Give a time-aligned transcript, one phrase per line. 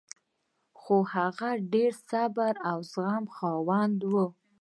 [0.79, 4.13] خو هغه د ډېر صبر او زغم خاوند و